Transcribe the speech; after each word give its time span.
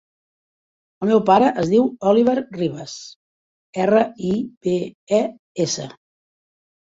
El 1.03 1.09
meu 1.09 1.19
pare 1.25 1.49
es 1.63 1.67
diu 1.73 1.83
Oliver 2.11 2.33
Ribes: 2.55 2.95
erra, 3.83 4.01
i, 4.29 4.33
be, 4.69 4.75
e, 5.21 5.23
essa. 5.67 5.87